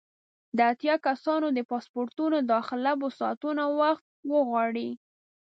[0.57, 4.89] د اتیا کسانو د پاسپورټونو داخله به ساعتونه وخت وغواړي.